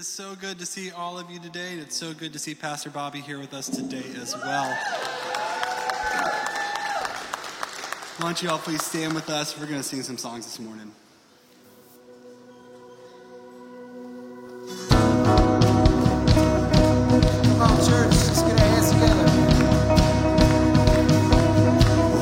[0.00, 2.88] is so good to see all of you today, it's so good to see Pastor
[2.88, 4.74] Bobby here with us today as well.
[8.16, 9.60] Why don't you all please stand with us?
[9.60, 10.90] We're going to sing some songs this morning.
[14.88, 15.10] Come
[17.60, 19.26] on, church, let's get our hands together.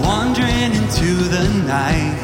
[0.02, 2.18] Wandering into the night,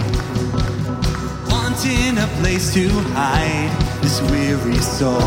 [1.48, 3.83] wanting a place to hide
[4.14, 5.18] this weary soul.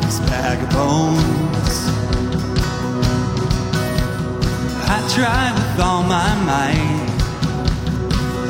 [0.00, 1.76] This bag of bones.
[4.88, 7.08] I try with all my might.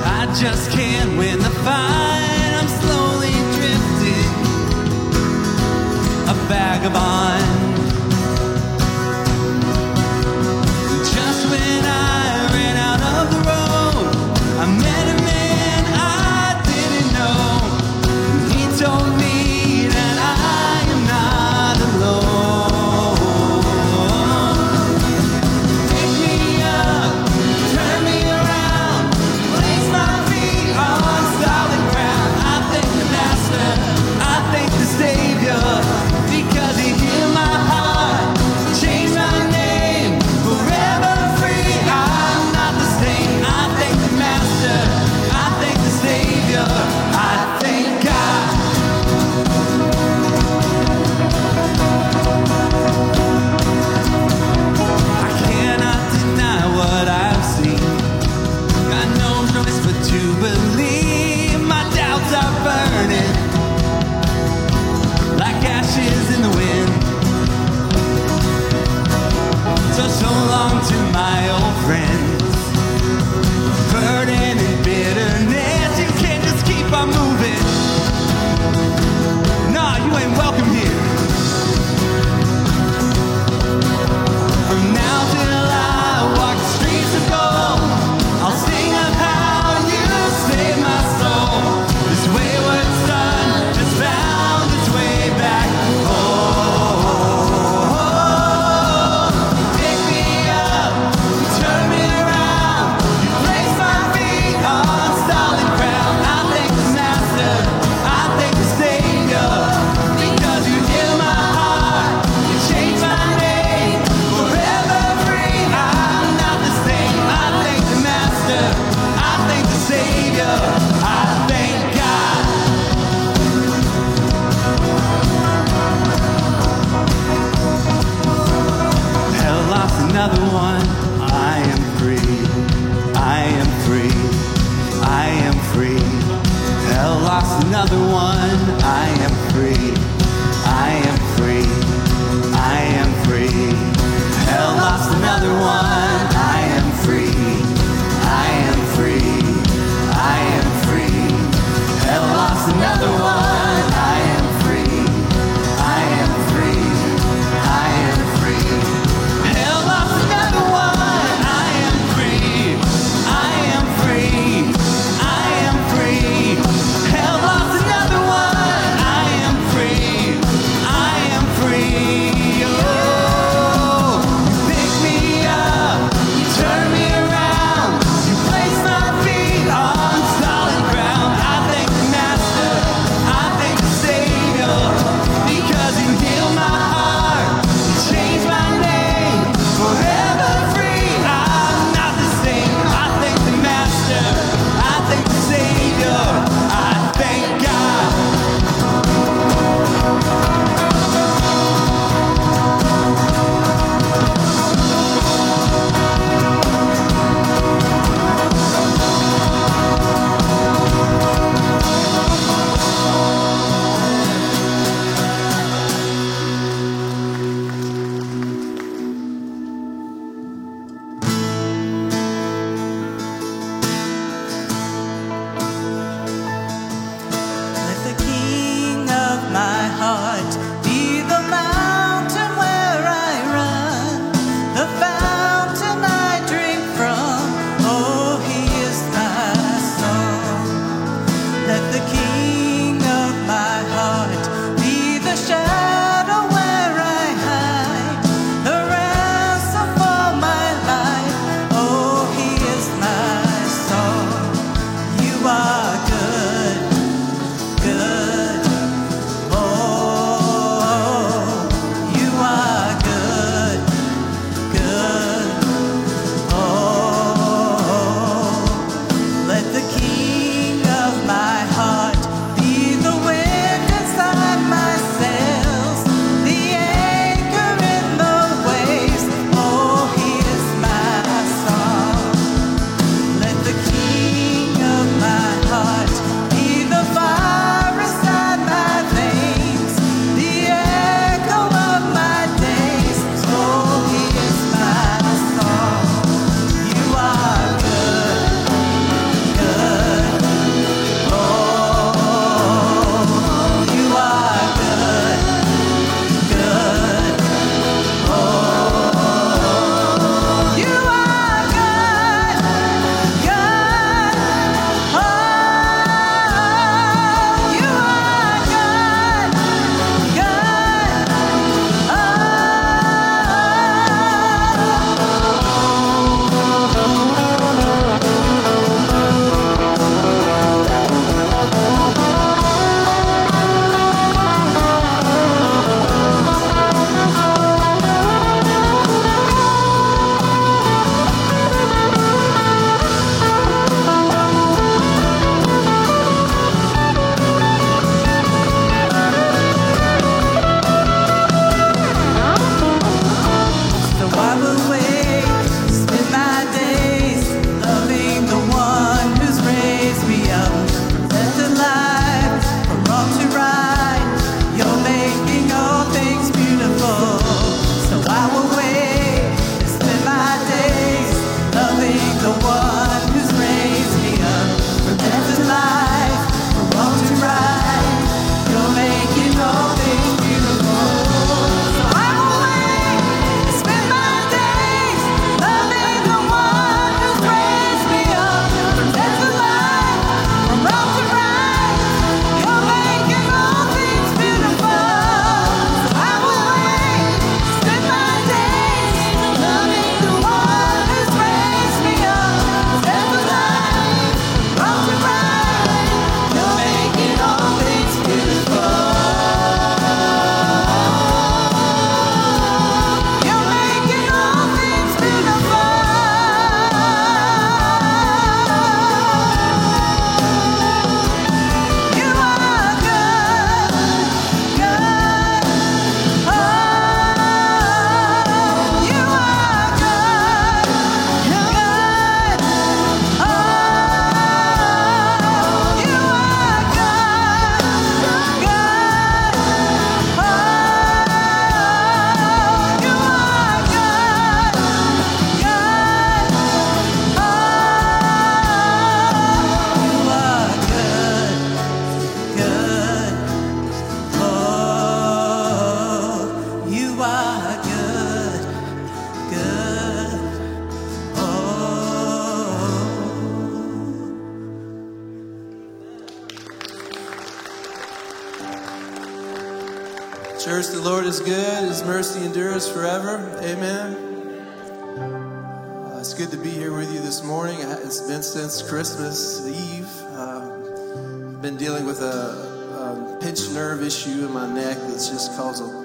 [0.04, 2.52] I just can't win the fight.
[2.61, 4.32] I'm slowly drifting,
[6.28, 7.62] a vagabond.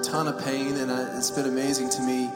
[0.08, 2.30] Ton of pain, and I, it's been amazing to me.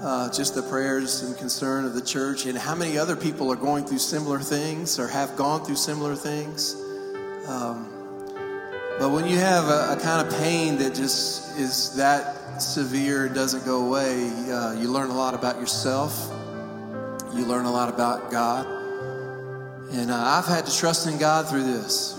[0.00, 3.56] Uh, just the prayers and concern of the church, and how many other people are
[3.56, 6.74] going through similar things or have gone through similar things.
[7.46, 7.88] Um,
[8.98, 13.34] but when you have a, a kind of pain that just is that severe and
[13.34, 16.30] doesn't go away, uh, you learn a lot about yourself.
[17.34, 18.66] You learn a lot about God.
[19.92, 22.18] And uh, I've had to trust in God through this.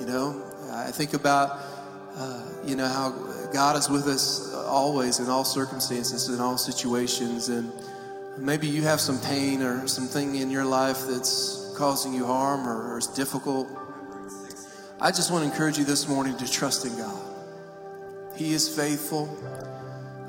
[0.00, 1.58] You know, I think about,
[2.16, 3.10] uh, you know, how
[3.52, 7.48] God is with us always in all circumstances, in all situations.
[7.48, 7.72] And
[8.38, 12.92] maybe you have some pain or something in your life that's causing you harm or,
[12.92, 13.68] or is difficult.
[15.00, 17.22] I just want to encourage you this morning to trust in God.
[18.36, 19.28] He is faithful.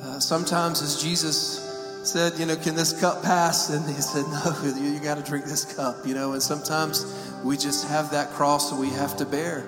[0.02, 1.68] Uh, sometimes, as Jesus
[2.04, 3.70] said, you know, can this cup pass?
[3.70, 6.34] And he said, no, you, you got to drink this cup, you know.
[6.34, 7.06] And sometimes
[7.44, 9.66] we just have that cross that we have to bear.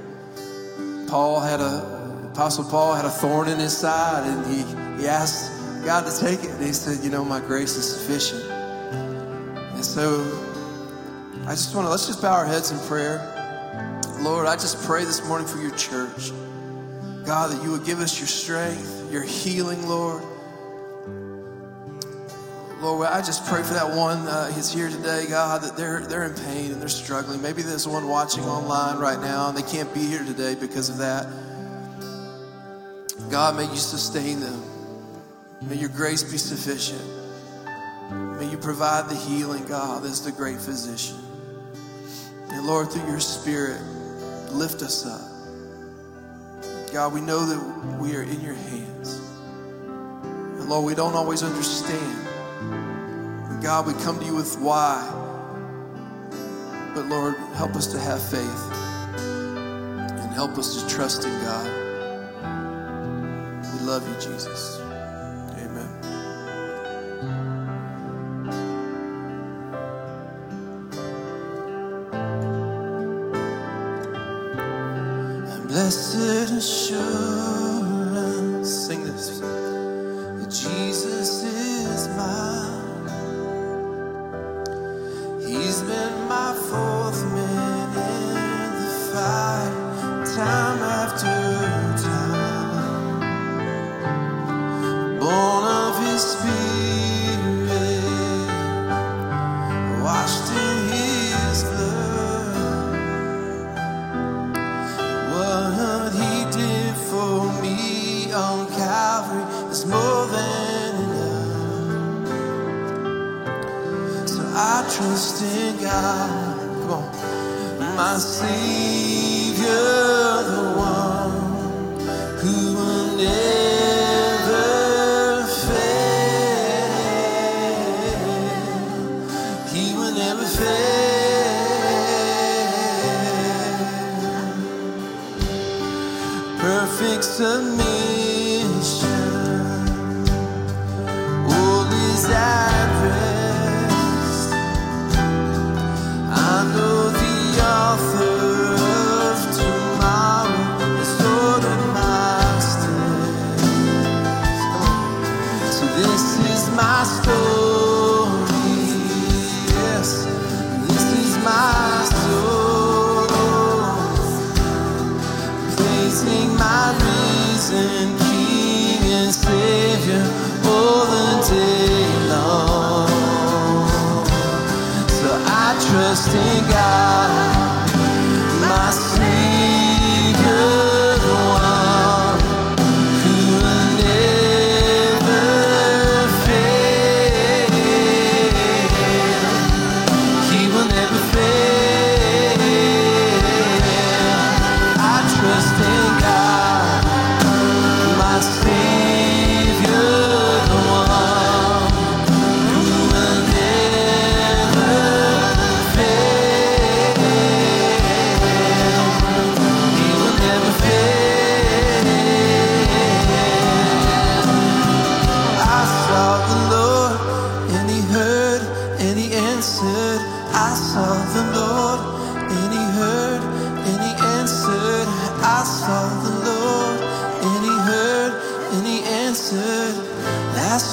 [1.08, 2.03] Paul had a,
[2.34, 4.64] Apostle Paul had a thorn in his side, and he,
[5.00, 5.52] he asked
[5.86, 6.50] God to take it.
[6.50, 8.44] And he said, you know, my grace is sufficient.
[8.46, 10.24] And so
[11.46, 13.20] I just want to, let's just bow our heads in prayer.
[14.22, 16.32] Lord, I just pray this morning for your church.
[17.24, 20.24] God, that you would give us your strength, your healing, Lord.
[22.82, 26.24] Lord, I just pray for that one uh, who's here today, God, that they're, they're
[26.24, 27.44] in pain and they're struggling.
[27.44, 30.98] Maybe there's one watching online right now and they can't be here today because of
[30.98, 31.28] that.
[33.30, 34.62] God, may you sustain them.
[35.62, 37.02] May your grace be sufficient.
[38.40, 41.18] May you provide the healing, God, as the great physician.
[42.50, 43.82] And Lord, through your spirit,
[44.52, 45.22] lift us up.
[46.92, 49.20] God, we know that we are in your hands.
[50.24, 52.28] And Lord, we don't always understand.
[52.62, 55.02] And God, we come to you with why.
[56.94, 58.72] But Lord, help us to have faith
[60.20, 61.83] and help us to trust in God.
[63.94, 64.80] Love you, Jesus.
[65.60, 65.88] Amen.
[75.68, 76.64] Blessed assurance,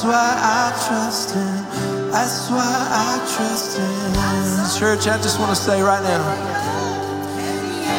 [0.00, 2.10] That's why I trust Him.
[2.10, 4.80] That's why I trust Him.
[4.80, 6.24] Church, I just want to say right now.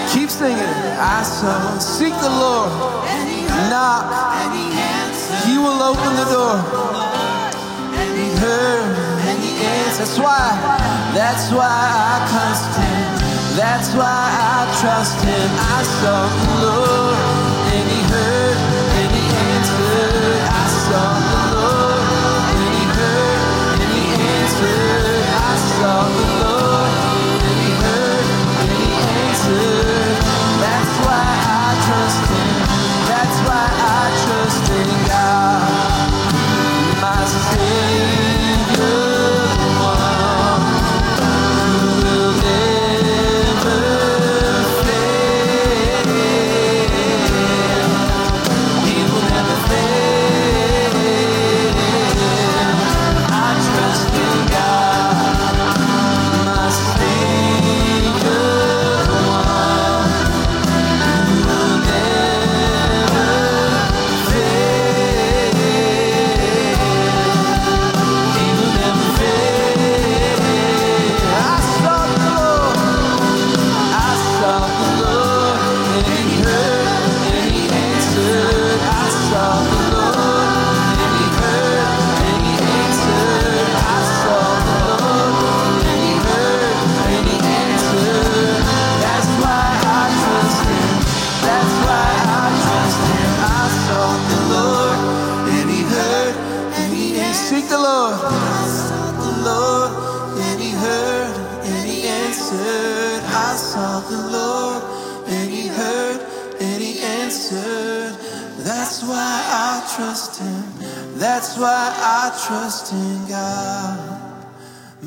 [0.10, 0.58] Keep singing.
[0.58, 1.78] I saw.
[1.78, 2.74] Seek the Lord.
[3.70, 4.10] Knock.
[5.46, 6.58] He will open the door.
[8.18, 8.98] He heard.
[10.00, 10.58] That's why.
[11.14, 13.56] That's why I trust Him.
[13.56, 15.50] That's why I trust Him.
[15.54, 17.31] I saw the Lord.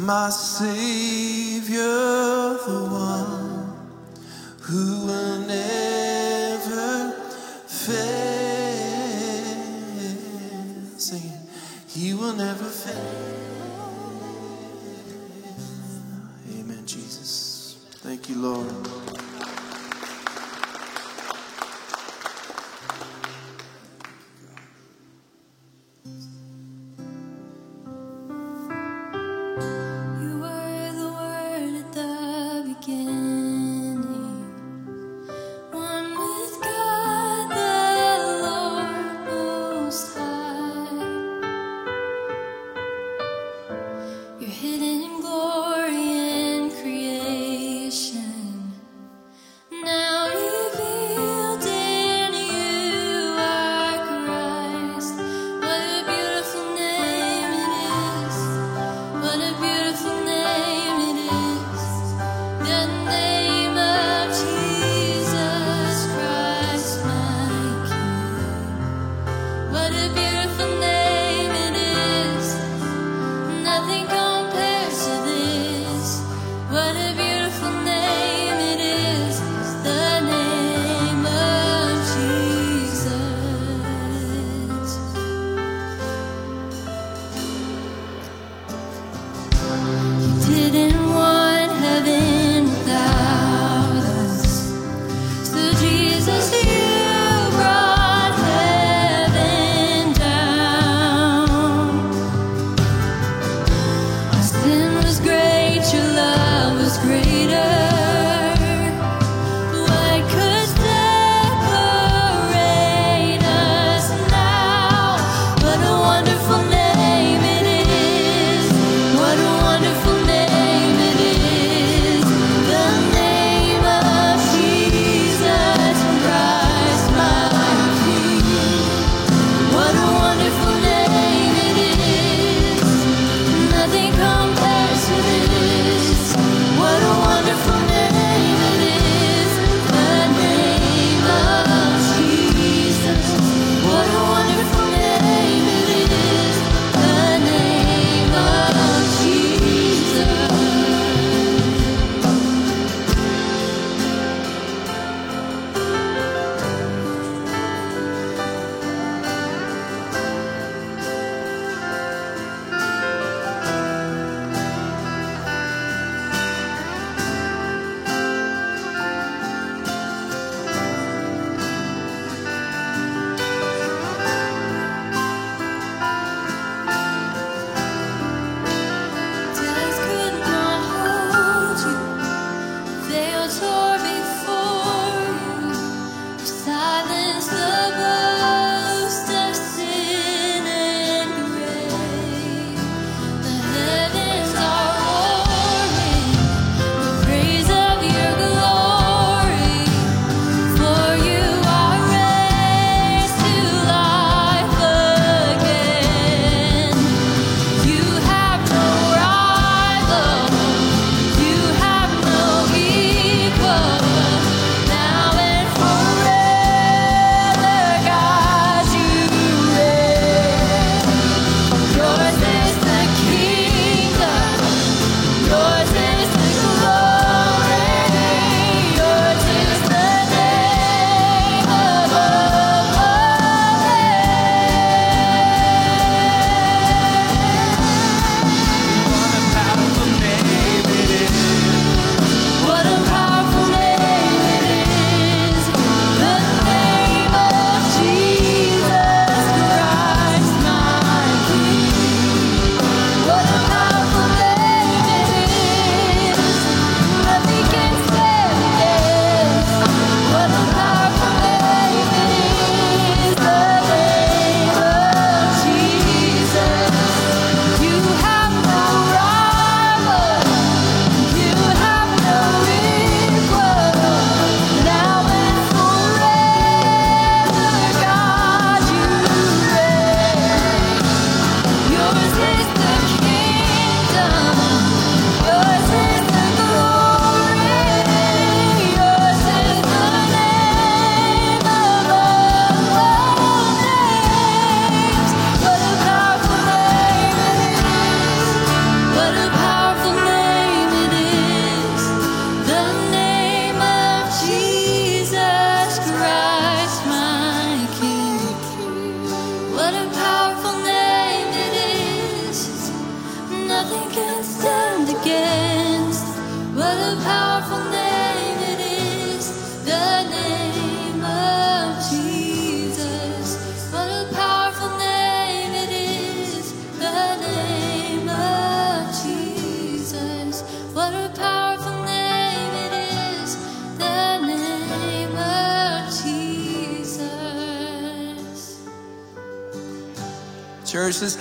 [0.05, 3.73] My Savior, the one
[4.61, 7.13] who will never
[7.67, 8.05] fail.
[10.99, 11.39] Singing.
[11.89, 13.95] He will never fail.
[16.51, 17.79] Amen, Jesus.
[18.03, 19.04] Thank you, Lord.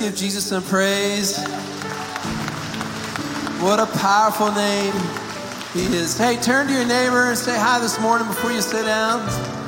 [0.03, 1.37] Give Jesus some praise.
[3.61, 4.93] What a powerful name
[5.71, 6.17] he is.
[6.17, 9.62] Hey, turn to your neighbor and say hi this morning before you sit down.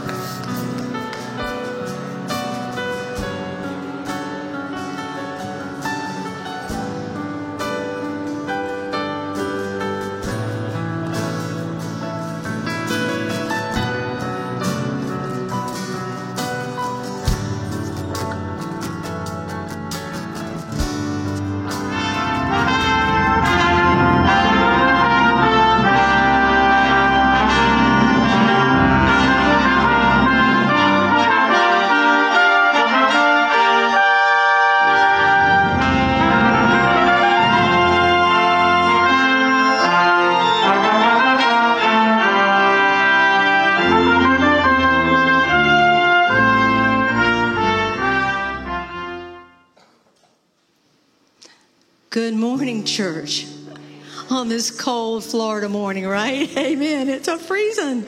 [55.16, 56.50] Cold Florida morning, right?
[56.58, 57.08] Amen.
[57.08, 58.06] It's a freezing.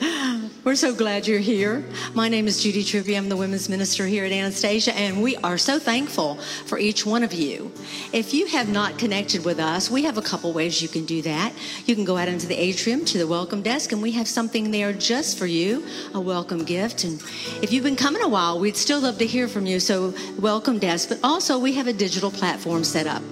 [0.62, 1.82] We're so glad you're here.
[2.12, 3.16] My name is Judy Trivia.
[3.16, 6.34] I'm the women's minister here at Anastasia, and we are so thankful
[6.66, 7.72] for each one of you.
[8.10, 11.20] If you have not connected with us, we have a couple ways you can do
[11.22, 11.52] that.
[11.84, 14.70] You can go out into the atrium to the welcome desk, and we have something
[14.70, 15.84] there just for you
[16.14, 17.04] a welcome gift.
[17.04, 17.20] And
[17.62, 19.78] if you've been coming a while, we'd still love to hear from you.
[19.78, 21.10] So, welcome desk.
[21.10, 23.22] But also, we have a digital platform set up.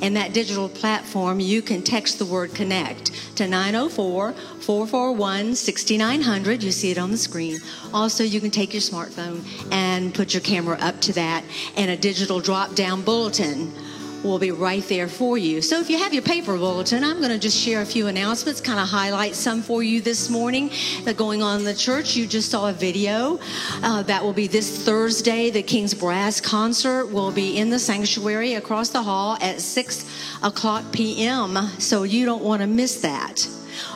[0.00, 6.62] And that digital platform, you can text the word connect to 904 441 6900.
[6.62, 7.58] You see it on the screen.
[7.92, 11.44] Also, you can take your smartphone and put your camera up to that,
[11.76, 13.72] and a digital drop down bulletin
[14.24, 15.62] will be right there for you.
[15.62, 18.60] So if you have your paper bulletin, I'm going to just share a few announcements,
[18.60, 20.70] kind of highlight some for you this morning
[21.04, 22.16] that going on in the church.
[22.16, 23.38] You just saw a video
[23.82, 25.50] uh, that will be this Thursday.
[25.50, 30.84] The King's Brass concert will be in the sanctuary across the hall at 6 o'clock
[30.92, 31.56] p.m.
[31.78, 33.46] So you don't want to miss that.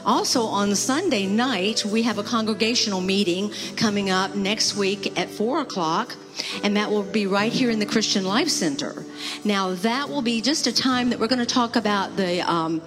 [0.05, 5.61] Also, on Sunday night, we have a congregational meeting coming up next week at 4
[5.61, 6.15] o'clock,
[6.63, 9.05] and that will be right here in the Christian Life Center.
[9.45, 12.41] Now, that will be just a time that we're going to talk about the.
[12.41, 12.83] Um,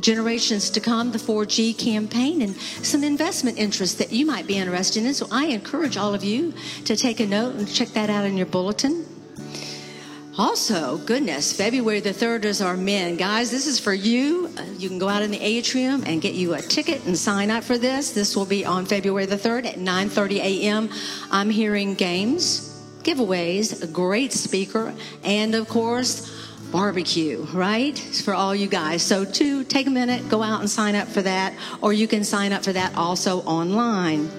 [0.00, 5.04] generations to come, the 4G campaign, and some investment interests that you might be interested
[5.04, 5.12] in.
[5.12, 6.54] So I encourage all of you
[6.86, 9.09] to take a note and check that out in your bulletin.
[10.40, 13.16] Also, goodness, February the 3rd is our men.
[13.16, 14.48] Guys, this is for you.
[14.56, 17.50] Uh, You can go out in the atrium and get you a ticket and sign
[17.50, 18.12] up for this.
[18.12, 20.88] This will be on February the 3rd at 9:30 a.m.
[21.30, 22.72] I'm hearing games,
[23.02, 26.32] giveaways, a great speaker, and of course,
[26.72, 28.02] barbecue, right?
[28.08, 29.02] It's For all you guys.
[29.02, 32.24] So, to take a minute, go out and sign up for that, or you can
[32.24, 34.30] sign up for that also online.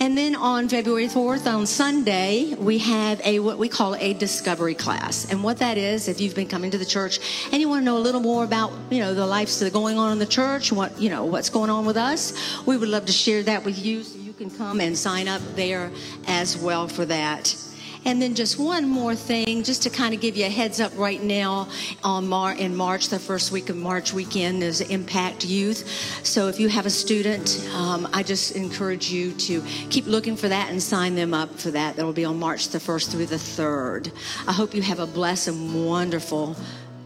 [0.00, 4.76] And then on February 4th, on Sunday, we have a what we call a discovery
[4.76, 5.28] class.
[5.30, 7.18] And what that is, if you've been coming to the church
[7.50, 9.70] and you want to know a little more about, you know, the lives that are
[9.70, 12.32] going on in the church, what, you know, what's going on with us,
[12.64, 15.42] we would love to share that with you so you can come and sign up
[15.56, 15.90] there
[16.28, 17.56] as well for that.
[18.04, 20.92] And then just one more thing, just to kind of give you a heads up
[20.96, 21.68] right now
[22.04, 25.88] on Mar- in March, the first week of March weekend is Impact Youth.
[26.24, 30.48] So if you have a student, um, I just encourage you to keep looking for
[30.48, 31.96] that and sign them up for that.
[31.96, 34.12] That'll be on March the 1st through the 3rd.
[34.46, 36.56] I hope you have a blessed and wonderful,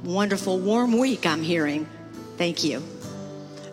[0.04, 1.88] wonderful, warm week, I'm hearing.
[2.36, 2.80] Thank you.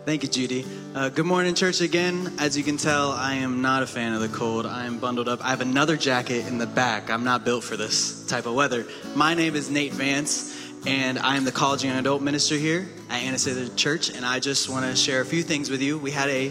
[0.04, 0.64] Thank you, Judy.
[0.92, 2.34] Uh, good morning, church, again.
[2.40, 4.66] As you can tell, I am not a fan of the cold.
[4.66, 5.40] I am bundled up.
[5.40, 7.10] I have another jacket in the back.
[7.10, 8.84] I'm not built for this type of weather.
[9.14, 10.52] My name is Nate Vance,
[10.88, 14.68] and I am the college and adult minister here at Anastasia Church, and I just
[14.68, 15.96] want to share a few things with you.
[15.96, 16.50] We had a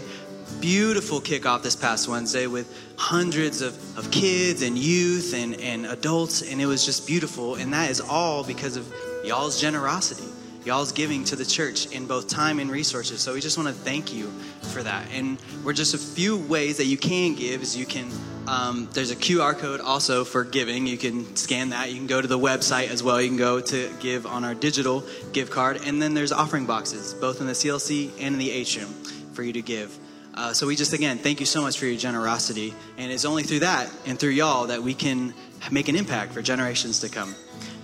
[0.58, 6.40] beautiful kickoff this past Wednesday with hundreds of, of kids and youth and, and adults,
[6.40, 7.56] and it was just beautiful.
[7.56, 8.90] And that is all because of
[9.22, 10.24] y'all's generosity,
[10.64, 13.20] y'all's giving to the church in both time and resources.
[13.20, 14.30] So we just want to thank you
[14.72, 15.06] for that.
[15.12, 18.10] And we're just a few ways that you can give is you can.
[18.46, 20.86] Um, there's a QR code also for giving.
[20.86, 21.90] You can scan that.
[21.90, 23.20] You can go to the website as well.
[23.20, 25.80] You can go to give on our digital gift card.
[25.84, 28.88] And then there's offering boxes, both in the CLC and in the atrium,
[29.34, 29.96] for you to give.
[30.34, 33.42] Uh, so we just again thank you so much for your generosity, and it's only
[33.42, 35.34] through that and through y'all that we can
[35.70, 37.34] make an impact for generations to come.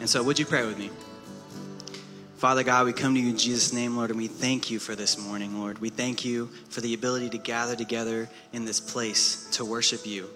[0.01, 0.91] And so, would you pray with me?
[2.37, 4.95] Father God, we come to you in Jesus' name, Lord, and we thank you for
[4.95, 5.79] this morning, Lord.
[5.79, 10.29] We thank you for the ability to gather together in this place to worship you.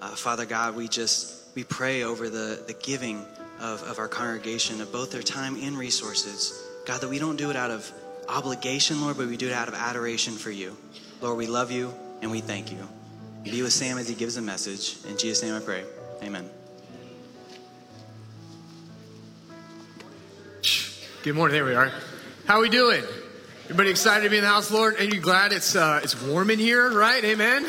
[0.00, 3.24] Uh, Father God, we just we pray over the, the giving
[3.60, 6.68] of, of our congregation of both their time and resources.
[6.84, 7.90] God, that we don't do it out of
[8.28, 10.76] obligation, Lord, but we do it out of adoration for you.
[11.20, 12.88] Lord, we love you and we thank you.
[13.44, 14.96] Be with Sam as he gives a message.
[15.08, 15.84] In Jesus' name I pray.
[16.24, 16.50] Amen.
[21.26, 21.56] Good morning.
[21.56, 21.90] There we are.
[22.46, 23.02] How we doing?
[23.64, 24.94] Everybody excited to be in the house, Lord?
[25.00, 27.24] And you glad it's uh, it's warm in here, right?
[27.24, 27.66] Amen.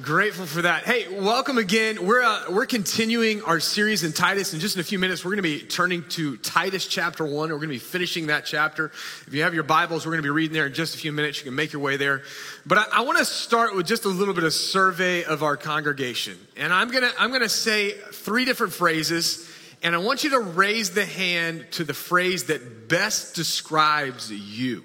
[0.00, 0.84] Grateful for that.
[0.84, 2.06] Hey, welcome again.
[2.06, 4.54] We're uh, we're continuing our series in Titus.
[4.54, 7.48] In just in a few minutes, we're going to be turning to Titus chapter one.
[7.48, 8.92] We're going to be finishing that chapter.
[9.26, 11.10] If you have your Bibles, we're going to be reading there in just a few
[11.10, 11.38] minutes.
[11.38, 12.22] You can make your way there.
[12.64, 15.56] But I, I want to start with just a little bit of survey of our
[15.56, 19.51] congregation, and I'm gonna I'm gonna say three different phrases,
[19.82, 24.84] and I want you to raise the hand to the phrase that best describes you,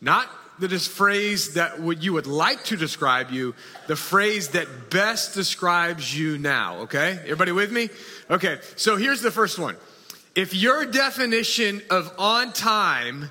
[0.00, 0.28] not
[0.58, 3.54] the phrase that would, you would like to describe you,
[3.86, 7.18] the phrase that best describes you now, okay?
[7.22, 7.88] Everybody with me?
[8.28, 9.76] Okay, so here's the first one.
[10.34, 13.30] If your definition of on time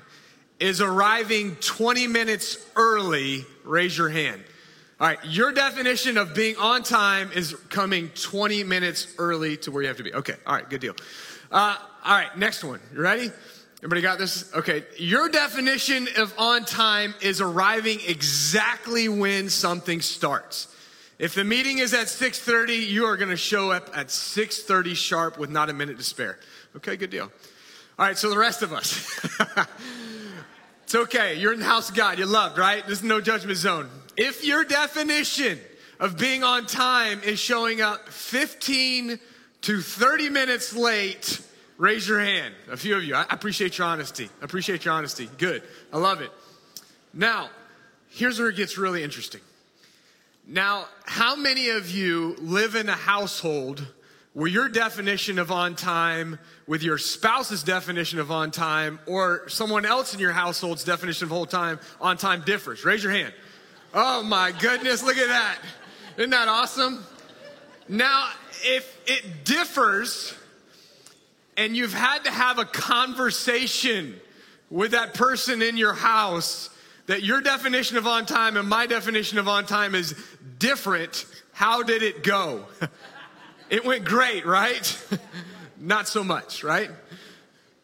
[0.58, 4.42] is arriving 20 minutes early, raise your hand.
[5.00, 9.80] All right, your definition of being on time is coming 20 minutes early to where
[9.80, 10.12] you have to be.
[10.12, 10.94] Okay, all right, good deal.
[11.50, 12.80] Uh, all right, next one.
[12.92, 13.30] You ready?
[13.78, 14.54] Everybody got this?
[14.54, 14.84] Okay.
[14.98, 20.68] Your definition of on time is arriving exactly when something starts.
[21.18, 25.38] If the meeting is at 6:30, you are going to show up at 6:30 sharp
[25.38, 26.38] with not a minute to spare.
[26.76, 27.32] Okay, good deal.
[27.98, 29.18] All right, so the rest of us.
[30.84, 31.36] it's okay.
[31.36, 32.18] You're in the house of God.
[32.18, 32.86] You're loved, right?
[32.86, 33.88] There's no judgment zone.
[34.16, 35.58] If your definition
[35.98, 39.18] of being on time is showing up 15
[39.62, 41.40] to 30 minutes late,
[41.80, 42.54] Raise your hand.
[42.70, 43.14] A few of you.
[43.14, 44.28] I appreciate your honesty.
[44.42, 45.30] I appreciate your honesty.
[45.38, 45.62] Good.
[45.90, 46.30] I love it.
[47.14, 47.48] Now,
[48.10, 49.40] here's where it gets really interesting.
[50.46, 53.86] Now, how many of you live in a household
[54.34, 59.86] where your definition of on time with your spouse's definition of on time or someone
[59.86, 62.84] else in your household's definition of whole time on time differs?
[62.84, 63.32] Raise your hand.
[63.92, 65.58] Oh my goodness, look at that.
[66.16, 67.04] Isn't that awesome?
[67.88, 68.30] Now,
[68.62, 70.32] if it differs,
[71.56, 74.20] and you've had to have a conversation
[74.70, 76.70] with that person in your house
[77.06, 80.14] that your definition of on time and my definition of on time is
[80.58, 82.66] different, how did it go?
[83.70, 85.04] it went great, right?
[85.80, 86.90] Not so much, right?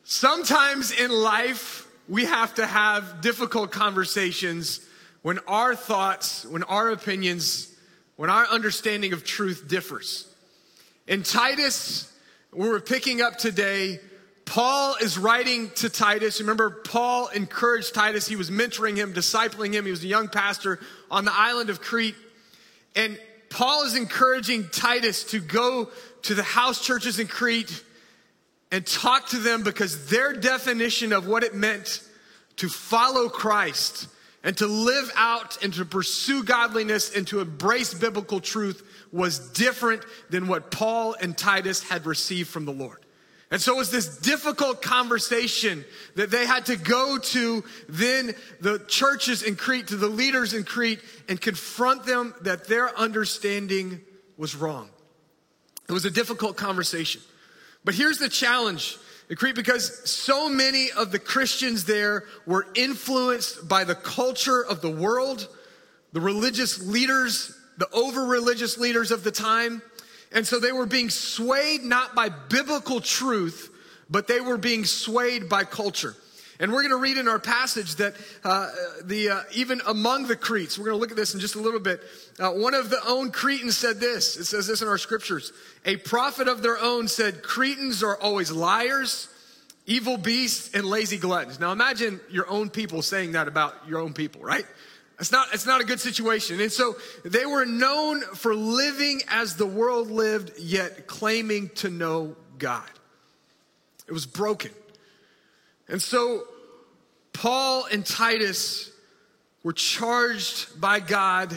[0.04, 4.85] Sometimes in life, we have to have difficult conversations
[5.26, 7.74] when our thoughts, when our opinions,
[8.14, 10.32] when our understanding of truth differs.
[11.08, 12.12] In Titus,
[12.52, 13.98] we're picking up today.
[14.44, 16.38] Paul is writing to Titus.
[16.38, 18.28] Remember, Paul encouraged Titus.
[18.28, 19.84] He was mentoring him, discipling him.
[19.84, 20.78] He was a young pastor
[21.10, 22.14] on the island of Crete.
[22.94, 23.18] And
[23.50, 25.90] Paul is encouraging Titus to go
[26.22, 27.82] to the house churches in Crete
[28.70, 32.00] and talk to them because their definition of what it meant
[32.58, 34.06] to follow Christ
[34.46, 38.80] and to live out and to pursue godliness and to embrace biblical truth
[39.10, 43.04] was different than what Paul and Titus had received from the Lord.
[43.50, 45.84] And so it was this difficult conversation
[46.14, 50.62] that they had to go to then the churches in Crete, to the leaders in
[50.62, 54.00] Crete, and confront them that their understanding
[54.36, 54.90] was wrong.
[55.88, 57.20] It was a difficult conversation.
[57.84, 58.96] But here's the challenge
[59.34, 64.90] Crete because so many of the Christians there were influenced by the culture of the
[64.90, 65.48] world,
[66.12, 69.82] the religious leaders the over religious leaders of the time.
[70.32, 73.70] And so they were being swayed not by biblical truth,
[74.10, 76.16] but they were being swayed by culture.
[76.58, 78.70] And we're going to read in our passage that uh,
[79.04, 81.60] the uh, even among the Cretes, we're going to look at this in just a
[81.60, 82.00] little bit.
[82.38, 84.36] Uh, one of the own Cretans said this.
[84.36, 85.52] It says this in our scriptures.
[85.84, 89.28] A prophet of their own said, "Cretans are always liars,
[89.86, 94.14] evil beasts, and lazy gluttons." Now imagine your own people saying that about your own
[94.14, 94.66] people, right?
[95.18, 96.60] It's not, it's not a good situation.
[96.60, 102.36] And so they were known for living as the world lived, yet claiming to know
[102.58, 102.88] God.
[104.06, 104.72] It was broken.
[105.88, 106.44] And so
[107.32, 108.90] Paul and Titus
[109.62, 111.54] were charged by God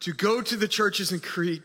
[0.00, 1.62] to go to the churches in Crete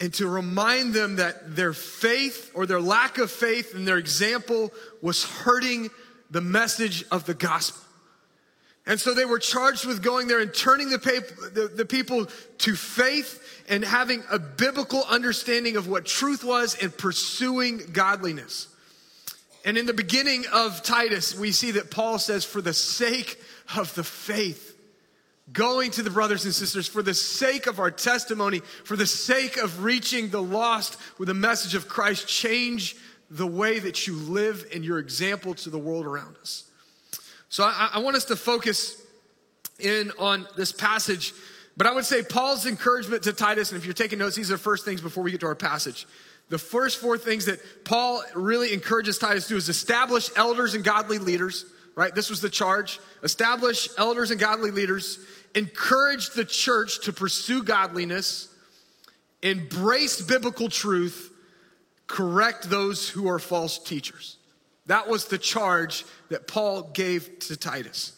[0.00, 4.72] and to remind them that their faith or their lack of faith and their example
[5.02, 5.90] was hurting
[6.30, 7.82] the message of the gospel.
[8.86, 10.98] And so they were charged with going there and turning the,
[11.52, 12.26] the, the, people
[12.58, 18.68] to faith and having a biblical understanding of what truth was and pursuing godliness.
[19.64, 23.38] And in the beginning of Titus, we see that Paul says, for the sake
[23.76, 24.76] of the faith,
[25.52, 29.56] going to the brothers and sisters, for the sake of our testimony, for the sake
[29.56, 32.96] of reaching the lost with the message of Christ, change
[33.30, 36.64] the way that you live and your example to the world around us.
[37.48, 39.02] So I, I want us to focus
[39.78, 41.32] in on this passage.
[41.76, 44.54] But I would say Paul's encouragement to Titus, and if you're taking notes, these are
[44.54, 46.06] the first things before we get to our passage.
[46.48, 50.82] The first four things that Paul really encourages Titus to do is establish elders and
[50.82, 52.14] godly leaders, right?
[52.14, 53.00] This was the charge.
[53.22, 55.18] Establish elders and godly leaders,
[55.54, 58.48] encourage the church to pursue godliness,
[59.42, 61.32] embrace biblical truth,
[62.06, 64.38] correct those who are false teachers.
[64.86, 68.14] That was the charge that Paul gave to Titus.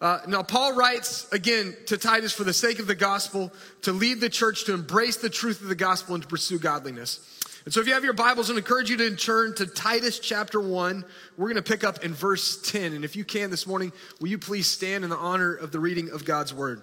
[0.00, 3.52] Uh, now, Paul writes again to Titus for the sake of the gospel
[3.82, 7.33] to lead the church to embrace the truth of the gospel and to pursue godliness.
[7.64, 10.60] And so, if you have your Bibles, I encourage you to turn to Titus chapter
[10.60, 11.02] 1.
[11.38, 12.92] We're going to pick up in verse 10.
[12.92, 13.90] And if you can this morning,
[14.20, 16.82] will you please stand in the honor of the reading of God's word?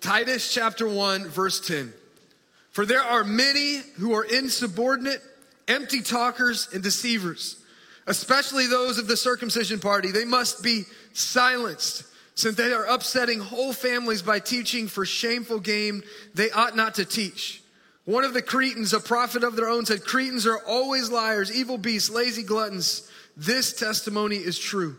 [0.00, 1.92] Titus chapter 1, verse 10.
[2.70, 5.20] For there are many who are insubordinate,
[5.68, 7.62] empty talkers, and deceivers,
[8.06, 10.10] especially those of the circumcision party.
[10.10, 16.02] They must be silenced, since they are upsetting whole families by teaching for shameful gain
[16.34, 17.61] they ought not to teach.
[18.04, 21.78] One of the Cretans, a prophet of their own, said, Cretans are always liars, evil
[21.78, 23.08] beasts, lazy gluttons.
[23.36, 24.96] This testimony is true.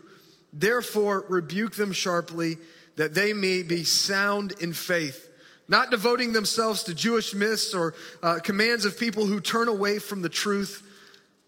[0.52, 2.56] Therefore, rebuke them sharply,
[2.96, 5.28] that they may be sound in faith,
[5.68, 10.22] not devoting themselves to Jewish myths or uh, commands of people who turn away from
[10.22, 10.82] the truth.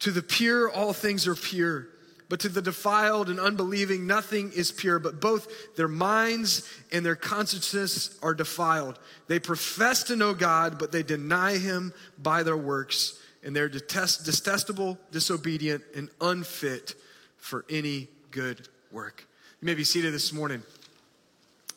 [0.01, 1.89] To the pure, all things are pure.
[2.29, 7.15] But to the defiled and unbelieving, nothing is pure, but both their minds and their
[7.15, 8.99] consciences are defiled.
[9.29, 14.25] They profess to know God, but they deny him by their works, and they're detest,
[14.25, 16.97] detestable, disobedient, and unfit
[17.37, 19.27] for any good work.
[19.61, 20.63] You may be seated this morning.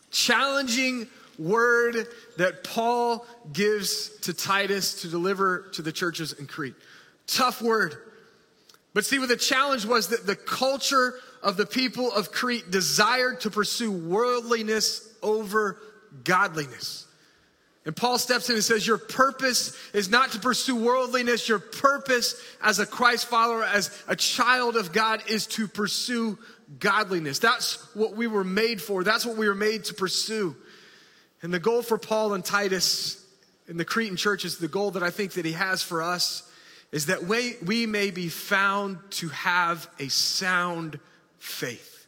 [0.09, 6.75] Challenging word that Paul gives to Titus to deliver to the churches in Crete.
[7.27, 7.97] Tough word.
[8.93, 11.13] But see, what the challenge was that the culture
[11.43, 15.77] of the people of Crete desired to pursue worldliness over
[16.23, 17.05] godliness.
[17.85, 21.47] And Paul steps in and says, Your purpose is not to pursue worldliness.
[21.47, 26.37] Your purpose as a Christ follower, as a child of God, is to pursue
[26.79, 27.39] godliness.
[27.39, 29.03] That's what we were made for.
[29.03, 30.55] That's what we were made to pursue.
[31.41, 33.25] And the goal for Paul and Titus
[33.67, 36.48] in the Cretan church is the goal that I think that he has for us
[36.91, 40.99] is that we, we may be found to have a sound
[41.37, 42.07] faith.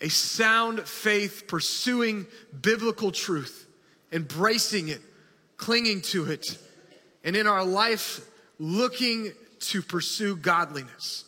[0.00, 2.26] A sound faith pursuing
[2.62, 3.66] biblical truth,
[4.12, 5.00] embracing it,
[5.56, 6.56] clinging to it,
[7.24, 8.20] and in our life
[8.58, 11.24] looking to pursue godliness.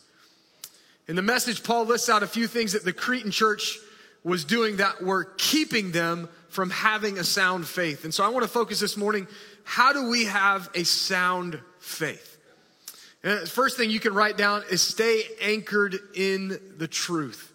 [1.07, 3.77] In the message, Paul lists out a few things that the Cretan church
[4.23, 8.05] was doing that were keeping them from having a sound faith.
[8.05, 9.27] And so I want to focus this morning
[9.63, 12.30] how do we have a sound faith?
[13.21, 17.51] First thing you can write down is stay anchored in the truth.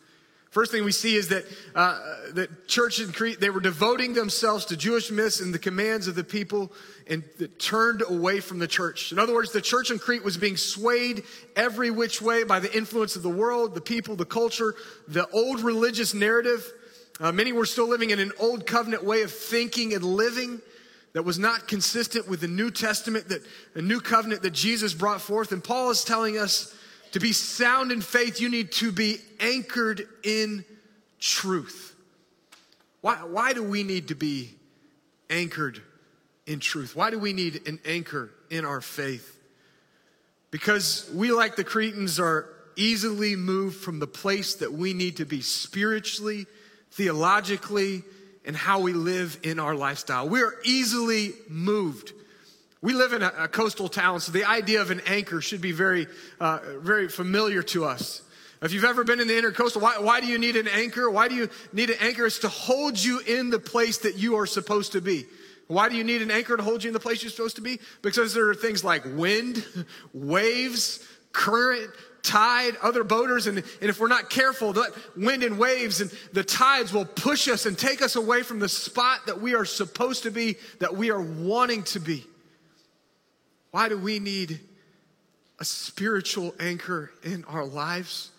[0.50, 1.44] First thing we see is that
[1.74, 1.98] uh,
[2.32, 6.14] the church in Crete, they were devoting themselves to Jewish myths and the commands of
[6.14, 6.72] the people
[7.08, 7.22] and
[7.58, 9.12] turned away from the church.
[9.12, 11.24] In other words, the church in Crete was being swayed
[11.56, 14.74] every which way by the influence of the world, the people, the culture,
[15.08, 16.64] the old religious narrative.
[17.20, 20.62] Uh, many were still living in an old covenant way of thinking and living
[21.16, 23.40] that was not consistent with the New Testament, that
[23.72, 25.50] the new covenant that Jesus brought forth.
[25.50, 26.76] And Paul is telling us
[27.12, 30.62] to be sound in faith, you need to be anchored in
[31.18, 31.94] truth.
[33.00, 34.56] Why, why do we need to be
[35.30, 35.80] anchored
[36.44, 36.94] in truth?
[36.94, 39.40] Why do we need an anchor in our faith?
[40.50, 42.46] Because we, like the Cretans, are
[42.76, 46.44] easily moved from the place that we need to be spiritually,
[46.90, 48.02] theologically,
[48.47, 50.28] and how we live in our lifestyle.
[50.28, 52.12] We are easily moved.
[52.80, 55.72] We live in a, a coastal town, so the idea of an anchor should be
[55.72, 56.07] very,
[56.40, 58.22] uh, very familiar to us.
[58.62, 61.11] If you've ever been in the intercoastal, why, why do you need an anchor?
[61.11, 62.24] Why do you need an anchor?
[62.24, 65.26] It's to hold you in the place that you are supposed to be.
[65.66, 67.62] Why do you need an anchor to hold you in the place you're supposed to
[67.62, 67.80] be?
[68.01, 69.64] Because there are things like wind,
[70.14, 71.90] waves, current,
[72.26, 76.42] tide, other boaters, and, and if we're not careful, that wind and waves and the
[76.44, 80.24] tides will push us and take us away from the spot that we are supposed
[80.24, 82.24] to be, that we are wanting to be.
[83.70, 84.60] Why do we need
[85.58, 88.30] a spiritual anchor in our lives?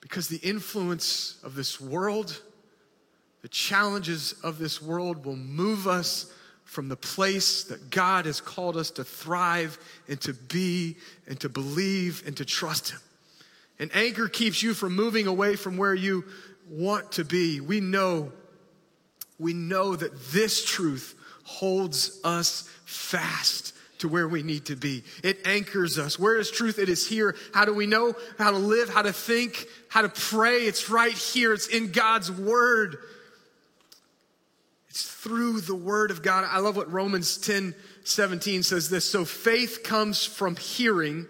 [0.00, 2.40] Because the influence of this world,
[3.40, 6.32] the challenges of this world will move us
[6.72, 10.96] from the place that God has called us to thrive and to be
[11.28, 13.00] and to believe and to trust Him.
[13.78, 16.24] An anchor keeps you from moving away from where you
[16.70, 17.60] want to be.
[17.60, 18.32] We know,
[19.38, 21.14] we know that this truth
[21.44, 25.04] holds us fast to where we need to be.
[25.22, 26.18] It anchors us.
[26.18, 26.78] Where is truth?
[26.78, 27.36] It is here.
[27.52, 30.60] How do we know how to live, how to think, how to pray?
[30.60, 31.52] It's right here.
[31.52, 32.96] It's in God's word.
[34.92, 36.44] It's through the word of God.
[36.46, 37.74] I love what Romans 10
[38.04, 39.08] 17 says this.
[39.08, 41.26] So faith comes from hearing,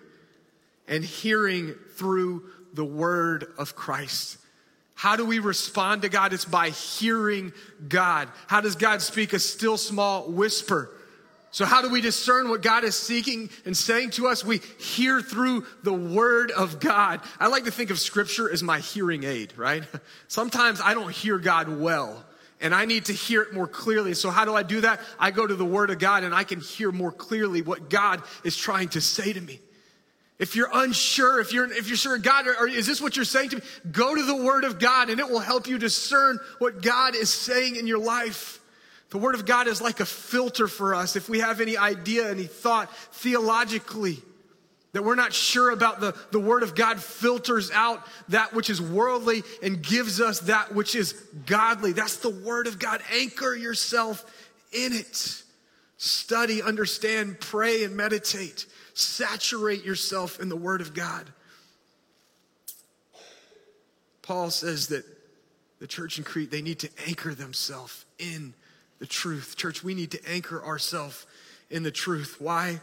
[0.89, 4.39] and hearing through the word of Christ.
[4.97, 6.33] How do we respond to God?
[6.33, 7.53] It's by hearing
[7.89, 8.29] God.
[8.49, 9.33] How does God speak?
[9.33, 10.91] A still small whisper.
[11.53, 14.45] So, how do we discern what God is seeking and saying to us?
[14.45, 17.21] We hear through the Word of God.
[17.39, 19.85] I like to think of Scripture as my hearing aid, right?
[20.27, 22.25] Sometimes I don't hear God well,
[22.63, 24.15] and I need to hear it more clearly.
[24.15, 25.01] So, how do I do that?
[25.19, 28.23] I go to the Word of God and I can hear more clearly what God
[28.45, 29.61] is trying to say to me.
[30.39, 33.25] If you're unsure, if you're if you're sure God, or, or is this what you're
[33.25, 33.63] saying to me?
[33.91, 37.33] Go to the Word of God, and it will help you discern what God is
[37.33, 38.61] saying in your life.
[39.11, 41.17] The Word of God is like a filter for us.
[41.17, 44.23] If we have any idea, any thought theologically
[44.93, 48.81] that we're not sure about, the, the Word of God filters out that which is
[48.81, 51.13] worldly and gives us that which is
[51.47, 51.93] godly.
[51.93, 53.03] That's the Word of God.
[53.13, 54.25] Anchor yourself
[54.73, 55.43] in it.
[55.97, 58.67] Study, understand, pray, and meditate.
[58.93, 61.25] Saturate yourself in the Word of God.
[64.21, 65.05] Paul says that
[65.79, 68.55] the church in Crete, they need to anchor themselves in
[68.99, 69.57] the truth.
[69.57, 71.27] Church, we need to anchor ourselves
[71.71, 72.37] in the truth.
[72.39, 72.81] Why?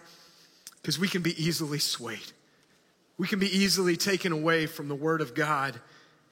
[0.82, 2.32] Because we can be easily swayed.
[3.18, 5.80] We can be easily taken away from the Word of God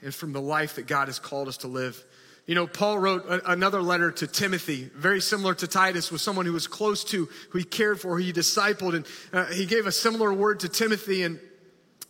[0.01, 2.03] and from the life that God has called us to live.
[2.45, 6.45] You know, Paul wrote a, another letter to Timothy, very similar to Titus, was someone
[6.45, 9.85] who was close to, who he cared for, who he discipled, and uh, he gave
[9.85, 11.23] a similar word to Timothy.
[11.23, 11.41] And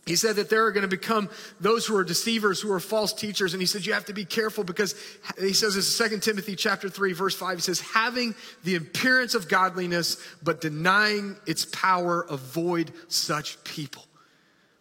[0.08, 1.28] he said that there are going to become
[1.60, 3.52] those who are deceivers, who are false teachers.
[3.52, 4.94] And he said, you have to be careful because
[5.38, 7.58] he says this in 2 Timothy chapter 3, verse 5.
[7.58, 8.34] He says, having
[8.64, 14.02] the appearance of godliness, but denying its power, avoid such people.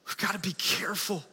[0.06, 1.24] We've got to be careful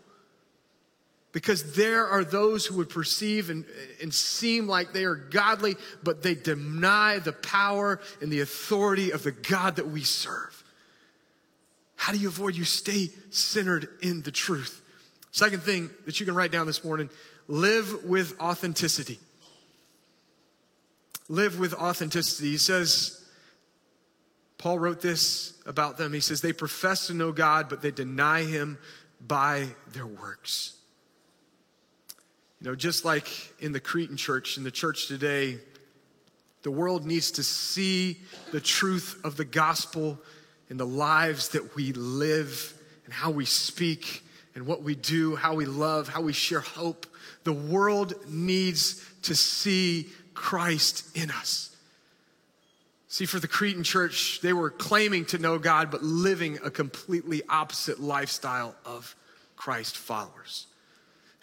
[1.31, 3.65] because there are those who would perceive and,
[4.03, 9.23] and seem like they are godly, but they deny the power and the authority of
[9.23, 10.54] the God that we serve.
[12.05, 12.55] How do you avoid?
[12.55, 14.83] You stay centered in the truth.
[15.31, 17.09] Second thing that you can write down this morning
[17.49, 19.19] live with authenticity.
[21.31, 22.51] Live with authenticity.
[22.51, 23.25] He says,
[24.59, 26.13] Paul wrote this about them.
[26.13, 28.77] He says, they profess to know God, but they deny him
[29.27, 30.77] by their works.
[32.61, 33.31] You know, just like
[33.61, 35.59] in the Cretan church, in the church today,
[36.65, 38.21] the world needs to see
[38.53, 40.19] the truth of the gospel
[40.71, 44.23] in the lives that we live and how we speak
[44.55, 47.07] and what we do, how we love, how we share hope.
[47.45, 51.75] The world needs to see Christ in us.
[53.09, 57.43] See, for the Cretan church, they were claiming to know God, but living a completely
[57.49, 59.15] opposite lifestyle of
[59.57, 60.67] Christ followers.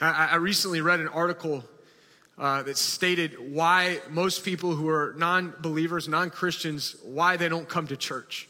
[0.02, 1.64] I, I recently read an article
[2.38, 7.70] uh, that stated why most people who are non believers, non Christians, why they don't
[7.70, 8.50] come to church.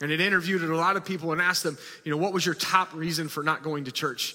[0.00, 2.54] And it interviewed a lot of people and asked them, you know, what was your
[2.54, 4.34] top reason for not going to church?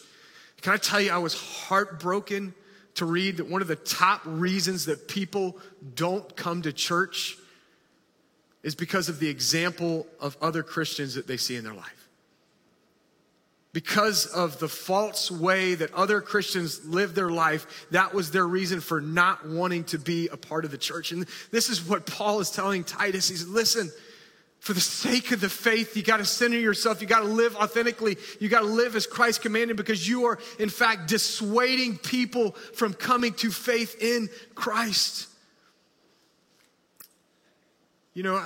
[0.62, 2.54] Can I tell you, I was heartbroken
[2.96, 5.58] to read that one of the top reasons that people
[5.96, 7.38] don't come to church
[8.64, 12.10] is because of the example of other Christians that they see in their life.
[13.74, 18.82] Because of the false way that other Christians live their life, that was their reason
[18.82, 21.12] for not wanting to be a part of the church.
[21.14, 23.30] And this is what Paul is telling Titus.
[23.30, 23.90] He said, listen,
[24.62, 27.02] for the sake of the faith, you got to center yourself.
[27.02, 28.18] You got to live authentically.
[28.40, 32.94] You got to live as Christ commanded because you are, in fact, dissuading people from
[32.94, 35.28] coming to faith in Christ.
[38.14, 38.46] You know,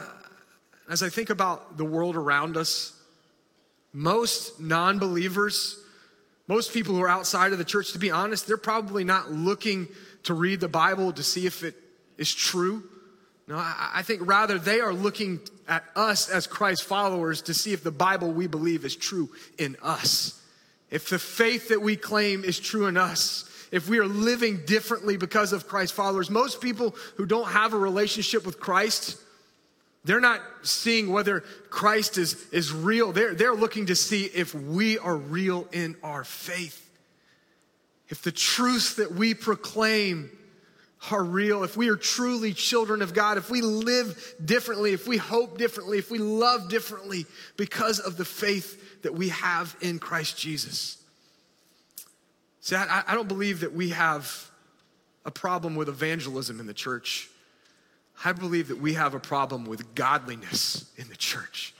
[0.89, 2.97] as I think about the world around us,
[3.91, 5.77] most non believers,
[6.47, 9.89] most people who are outside of the church, to be honest, they're probably not looking
[10.23, 11.75] to read the Bible to see if it
[12.17, 12.83] is true.
[13.47, 17.83] No, I, think rather they are looking at us as Christ followers to see if
[17.83, 19.29] the Bible we believe is true
[19.59, 20.41] in us.
[20.89, 25.17] If the faith that we claim is true in us, if we are living differently
[25.17, 29.17] because of Christ followers, most people who don't have a relationship with Christ,
[30.05, 33.11] they're not seeing whether Christ is, is real.
[33.11, 36.81] They're, they're looking to see if we are real in our faith.
[38.09, 40.31] If the truth that we proclaim
[41.11, 45.17] are real, if we are truly children of God, if we live differently, if we
[45.17, 47.25] hope differently, if we love differently
[47.57, 50.97] because of the faith that we have in Christ Jesus.
[52.61, 54.49] See, I, I don't believe that we have
[55.25, 57.29] a problem with evangelism in the church.
[58.23, 61.74] I believe that we have a problem with godliness in the church.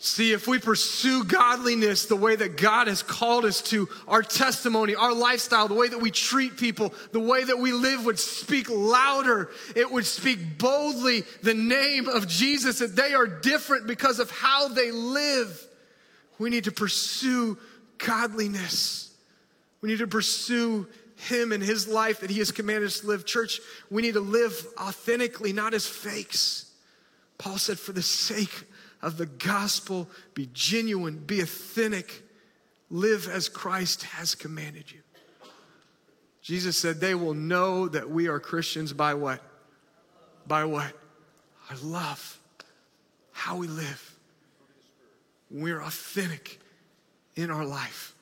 [0.00, 4.94] See, if we pursue godliness the way that God has called us to, our testimony,
[4.94, 8.70] our lifestyle, the way that we treat people, the way that we live would speak
[8.70, 9.50] louder.
[9.74, 14.68] It would speak boldly the name of Jesus, that they are different because of how
[14.68, 15.66] they live.
[16.38, 17.58] We need to pursue
[17.98, 19.12] godliness.
[19.80, 20.86] We need to pursue
[21.16, 23.26] Him and His life that He has commanded us to live.
[23.26, 26.70] Church, we need to live authentically, not as fakes.
[27.36, 28.64] Paul said, for the sake
[29.02, 32.22] of the gospel, be genuine, be authentic,
[32.90, 35.00] live as Christ has commanded you.
[36.42, 39.42] Jesus said, they will know that we are Christians by what?
[40.46, 40.92] By what?
[41.70, 42.38] Our love,
[43.32, 44.14] how we live.
[45.50, 46.58] We're authentic
[47.36, 48.14] in our life.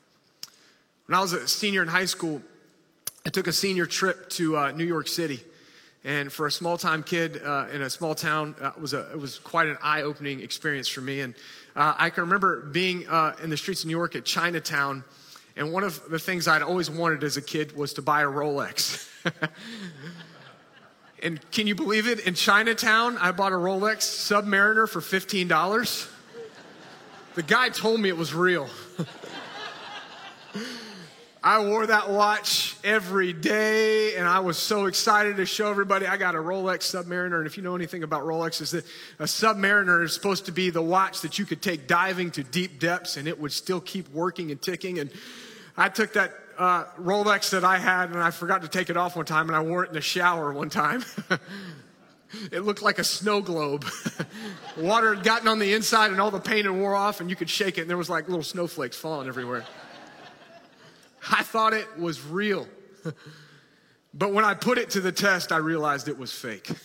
[1.06, 2.42] When I was a senior in high school,
[3.24, 5.40] I took a senior trip to uh, New York City.
[6.06, 9.10] And for a small time kid uh, in a small town, uh, it, was a,
[9.10, 11.20] it was quite an eye opening experience for me.
[11.20, 11.34] And
[11.74, 15.02] uh, I can remember being uh, in the streets of New York at Chinatown.
[15.56, 18.26] And one of the things I'd always wanted as a kid was to buy a
[18.26, 19.08] Rolex.
[21.24, 22.20] and can you believe it?
[22.20, 26.08] In Chinatown, I bought a Rolex Submariner for $15.
[27.34, 28.68] The guy told me it was real.
[31.46, 36.16] I wore that watch every day, and I was so excited to show everybody I
[36.16, 37.38] got a Rolex Submariner.
[37.38, 38.84] And if you know anything about Rolex, is that
[39.20, 42.80] a Submariner is supposed to be the watch that you could take diving to deep
[42.80, 44.98] depths, and it would still keep working and ticking.
[44.98, 45.08] And
[45.76, 49.14] I took that uh, Rolex that I had, and I forgot to take it off
[49.14, 51.04] one time, and I wore it in the shower one time.
[52.50, 53.86] It looked like a snow globe.
[54.76, 57.36] Water had gotten on the inside and all the paint had wore off, and you
[57.36, 59.64] could shake it, and there was like little snowflakes falling everywhere.
[61.30, 62.66] I thought it was real.
[64.14, 66.70] but when I put it to the test, I realized it was fake.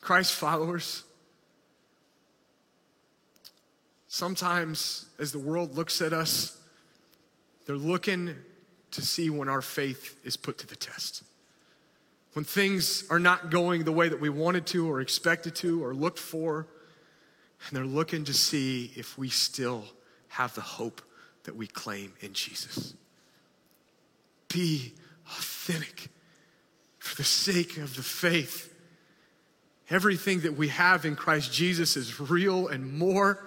[0.00, 1.02] Christ followers,
[4.06, 6.56] sometimes as the world looks at us,
[7.66, 8.34] they're looking
[8.92, 11.24] to see when our faith is put to the test.
[12.34, 15.94] When things are not going the way that we wanted to, or expected to, or
[15.94, 16.68] looked for,
[17.66, 19.84] and they're looking to see if we still
[20.28, 21.02] have the hope
[21.46, 22.94] that we claim in Jesus.
[24.52, 24.92] Be
[25.38, 26.08] authentic
[26.98, 28.72] for the sake of the faith.
[29.88, 33.44] Everything that we have in Christ Jesus is real and more.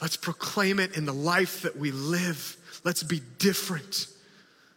[0.00, 2.56] Let's proclaim it in the life that we live.
[2.84, 4.06] Let's be different.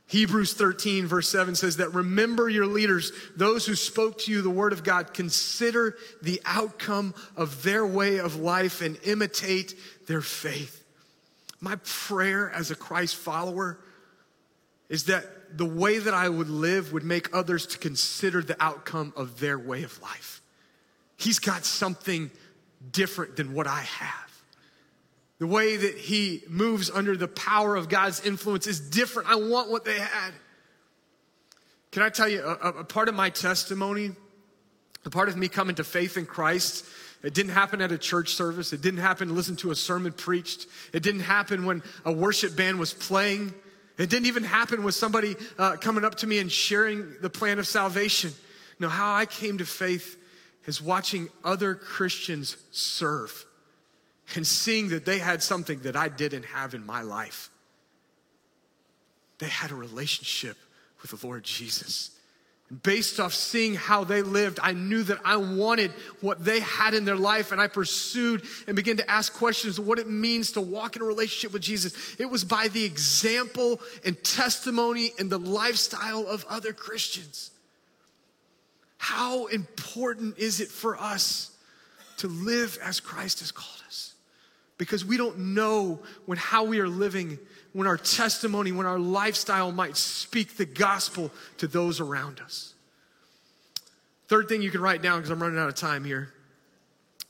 [0.08, 4.50] Hebrews 13, verse 7 says that remember your leaders, those who spoke to you the
[4.50, 5.14] word of God.
[5.14, 9.76] Consider the outcome of their way of life and imitate
[10.08, 10.83] their faith.
[11.64, 13.80] My prayer as a Christ follower
[14.90, 19.14] is that the way that I would live would make others to consider the outcome
[19.16, 20.42] of their way of life.
[21.16, 22.32] He's got something
[22.92, 24.44] different than what I have.
[25.40, 29.30] The way that he moves under the power of God's influence is different.
[29.30, 30.34] I want what they had.
[31.94, 34.12] Can I tell you a, a part of my testimony,
[35.06, 36.86] a part of me coming to faith in Christ?
[37.24, 38.74] It didn't happen at a church service.
[38.74, 40.68] It didn't happen to listen to a sermon preached.
[40.92, 43.54] It didn't happen when a worship band was playing.
[43.98, 47.60] It didn't even happen with somebody uh, coming up to me and sharing the plan
[47.60, 48.32] of salvation.
[48.80, 50.18] No, how I came to faith
[50.66, 53.46] is watching other Christians serve
[54.36, 57.50] and seeing that they had something that I didn't have in my life.
[59.40, 60.58] They had a relationship
[61.02, 62.12] with the Lord Jesus.
[62.82, 67.06] Based off seeing how they lived, I knew that I wanted what they had in
[67.06, 70.62] their life, and I pursued and began to ask questions of what it means to
[70.62, 71.94] walk in a relationship with Jesus.
[72.18, 77.52] It was by the example and testimony and the lifestyle of other Christians.
[78.98, 81.52] How important is it for us
[82.18, 84.14] to live as Christ has called us?
[84.78, 87.38] Because we don't know when how we are living,
[87.74, 92.74] when our testimony, when our lifestyle might speak the gospel to those around us.
[94.28, 96.34] Third thing you can write down, because I'm running out of time here.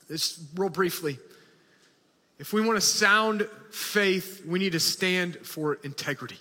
[0.09, 1.17] is real briefly.
[2.39, 6.37] If we want to sound faith, we need to stand for integrity.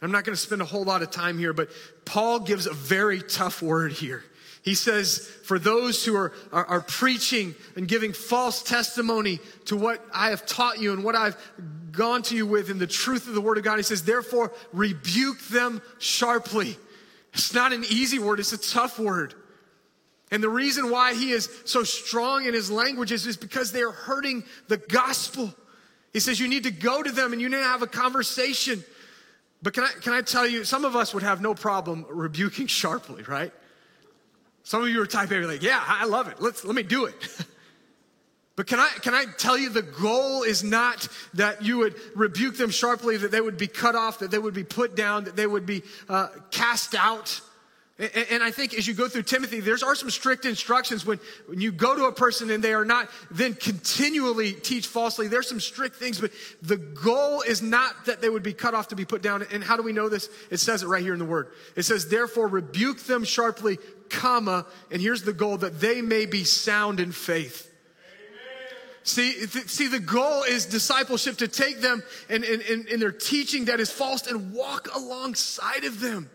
[0.00, 1.70] I'm not going to spend a whole lot of time here, but
[2.04, 4.22] Paul gives a very tough word here.
[4.68, 10.04] He says, for those who are, are, are, preaching and giving false testimony to what
[10.12, 11.38] I have taught you and what I've
[11.90, 14.52] gone to you with in the truth of the word of God, he says, therefore
[14.74, 16.76] rebuke them sharply.
[17.32, 19.32] It's not an easy word, it's a tough word.
[20.30, 23.92] And the reason why he is so strong in his languages is because they are
[23.92, 25.50] hurting the gospel.
[26.12, 28.84] He says, you need to go to them and you need to have a conversation.
[29.62, 32.66] But can I, can I tell you, some of us would have no problem rebuking
[32.66, 33.50] sharply, right?
[34.68, 36.42] Some of you are type A, like, yeah, I love it.
[36.42, 37.14] Let's, let me do it.
[38.54, 42.56] But can I, can I tell you the goal is not that you would rebuke
[42.56, 45.36] them sharply, that they would be cut off, that they would be put down, that
[45.36, 47.40] they would be uh, cast out.
[48.00, 51.20] And, and I think as you go through Timothy, there's are some strict instructions when,
[51.46, 55.28] when you go to a person and they are not then continually teach falsely.
[55.28, 58.88] There's some strict things, but the goal is not that they would be cut off
[58.88, 59.44] to be put down.
[59.52, 60.28] And how do we know this?
[60.50, 61.52] It says it right here in the word.
[61.76, 63.78] It says, therefore rebuke them sharply,
[64.10, 67.64] comma, and here's the goal that they may be sound in faith.
[69.04, 73.12] See, th- see, the goal is discipleship to take them and in, in, in their
[73.12, 76.28] teaching that is false and walk alongside of them,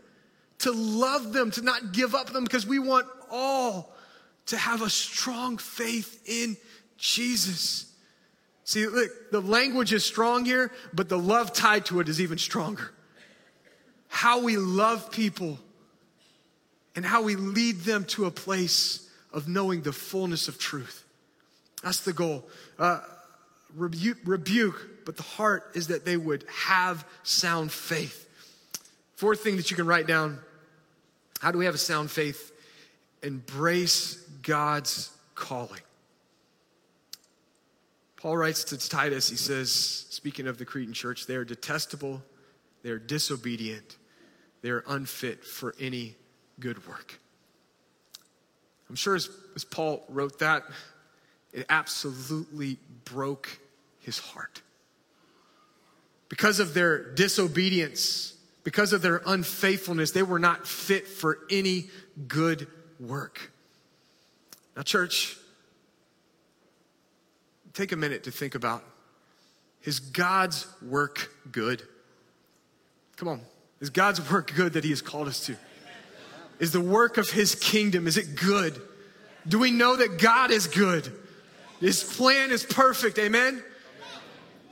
[0.60, 3.94] to love them, to not give up them, because we want all
[4.48, 6.58] to have a strong faith in
[6.98, 7.94] Jesus.
[8.64, 12.38] See, look, the language is strong here, but the love tied to it is even
[12.38, 12.92] stronger.
[14.08, 15.60] How we love people
[16.96, 21.04] and how we lead them to a place of knowing the fullness of truth.
[21.84, 22.46] That's the goal.
[22.78, 23.02] Uh,
[23.76, 28.30] rebuke, rebuke, but the heart is that they would have sound faith.
[29.16, 30.40] Fourth thing that you can write down
[31.40, 32.54] how do we have a sound faith?
[33.22, 35.82] Embrace God's calling.
[38.16, 39.70] Paul writes to Titus, he says,
[40.10, 42.24] speaking of the Cretan church, they are detestable,
[42.82, 43.98] they are disobedient,
[44.62, 46.16] they are unfit for any
[46.60, 47.20] good work.
[48.90, 50.64] I'm sure as, as Paul wrote that,
[51.52, 53.60] it absolutely broke
[54.02, 54.62] his heart.
[56.30, 61.90] Because of their disobedience, because of their unfaithfulness, they were not fit for any
[62.28, 62.68] good
[63.00, 63.52] work.
[64.76, 65.38] Now, church,
[67.74, 68.84] take a minute to think about
[69.84, 71.84] is God's work good?
[73.18, 73.42] Come on.
[73.82, 75.58] Is God's work good that He has called us to?
[76.60, 78.80] Is the work of His kingdom, is it good?
[79.48, 81.12] Do we know that God is good?
[81.80, 83.62] His plan is perfect, amen?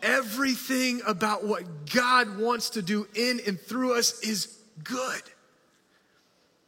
[0.02, 5.22] Everything about what God wants to do in and through us is good.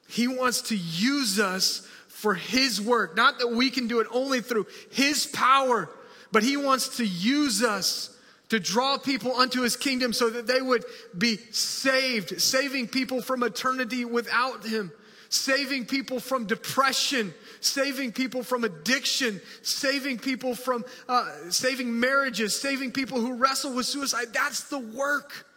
[0.10, 3.16] He wants to use us for His work.
[3.16, 5.90] Not that we can do it only through His power,
[6.32, 8.16] but He wants to use us
[8.50, 10.86] to draw people unto His kingdom so that they would
[11.18, 14.92] be saved, saving people from eternity without Him,
[15.34, 22.92] saving people from depression, saving people from addiction, saving people from uh, saving marriages, saving
[22.92, 24.28] people who wrestle with suicide.
[24.32, 25.48] That's the work.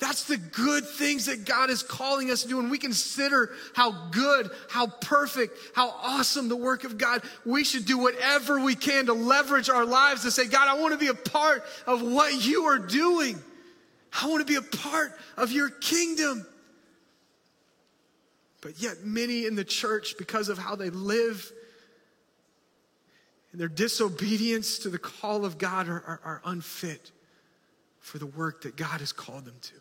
[0.00, 2.58] That's the good things that God is calling us to do.
[2.58, 7.22] And we consider how good, how perfect, how awesome the work of God.
[7.44, 10.94] We should do whatever we can to leverage our lives to say, God, I want
[10.94, 13.38] to be a part of what you are doing.
[14.20, 16.44] I want to be a part of your kingdom.
[18.60, 21.50] But yet, many in the church, because of how they live
[23.52, 27.10] and their disobedience to the call of God, are, are, are unfit
[27.98, 29.74] for the work that God has called them to.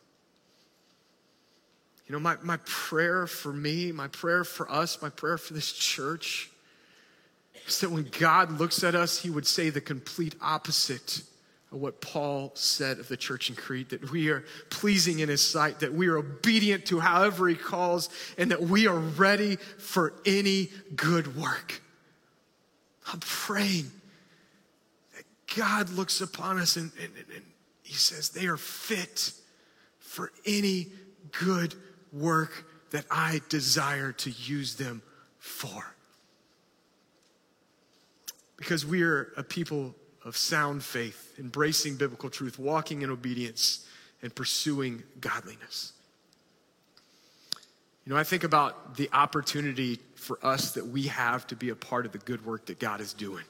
[2.08, 5.72] You know, my, my prayer for me, my prayer for us, my prayer for this
[5.72, 6.50] church
[7.68, 11.22] is that when God looks at us, he would say the complete opposite
[11.72, 15.80] what Paul said of the church in Crete that we are pleasing in his sight,
[15.82, 20.70] that we are obedient to however he calls, and that we are ready for any
[20.95, 21.82] good work.
[23.11, 23.91] I'm praying
[25.15, 27.43] that God looks upon us and, and, and
[27.84, 29.32] he says they are fit
[29.99, 30.88] for any
[31.39, 31.76] good
[32.11, 35.03] work that I desire to use them
[35.38, 35.95] for.
[38.57, 39.95] Because we are a people
[40.26, 43.88] of sound faith, embracing biblical truth, walking in obedience,
[44.22, 45.93] and pursuing godliness.
[48.05, 51.76] You know, I think about the opportunity for us that we have to be a
[51.76, 53.45] part of the good work that God is doing.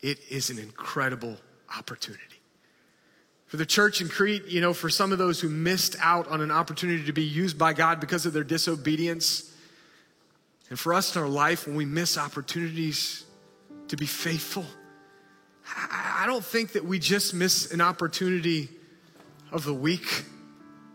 [0.00, 1.36] It is an incredible
[1.76, 2.22] opportunity.
[3.46, 6.40] For the church in Crete, you know, for some of those who missed out on
[6.40, 9.54] an opportunity to be used by God because of their disobedience,
[10.68, 13.24] and for us in our life, when we miss opportunities
[13.88, 14.64] to be faithful,
[15.74, 18.68] I don't think that we just miss an opportunity
[19.50, 20.24] of the week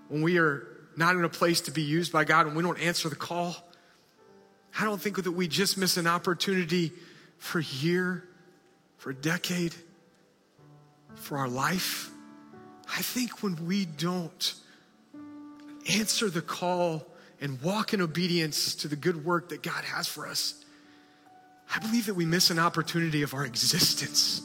[0.08, 2.80] when we are not in a place to be used by God and we don't
[2.80, 3.56] answer the call.
[4.80, 6.92] I don't think that we just miss an opportunity
[7.38, 8.24] for a year,
[8.98, 9.74] for a decade,
[11.16, 12.10] for our life.
[12.88, 14.54] I think when we don't
[15.94, 17.06] answer the call
[17.40, 20.64] and walk in obedience to the good work that God has for us,
[21.74, 24.42] I believe that we miss an opportunity of our existence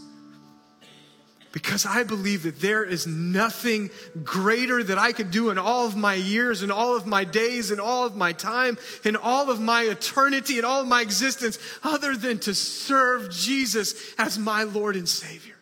[1.57, 3.89] because I believe that there is nothing
[4.23, 7.71] greater that I could do in all of my years and all of my days
[7.71, 8.77] and all of my time
[9.07, 13.95] and all of my eternity and all of my existence other than to serve Jesus
[14.19, 15.57] as my Lord and Savior.